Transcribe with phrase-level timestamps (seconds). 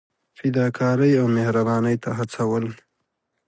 [0.37, 2.65] فدا کارۍ او مهربانۍ ته هڅول.